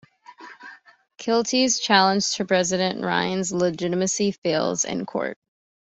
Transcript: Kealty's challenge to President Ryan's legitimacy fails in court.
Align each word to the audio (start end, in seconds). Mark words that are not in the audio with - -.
Kealty's 1.19 1.79
challenge 1.79 2.33
to 2.33 2.45
President 2.45 3.03
Ryan's 3.05 3.51
legitimacy 3.53 4.31
fails 4.31 4.83
in 4.83 5.05
court. 5.05 5.37